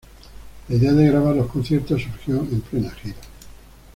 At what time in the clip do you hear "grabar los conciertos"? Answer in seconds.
1.11-2.01